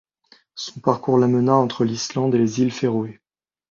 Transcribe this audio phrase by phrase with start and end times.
[0.55, 3.21] Son parcours l'amena entre l'Islande et les Îles Féroé.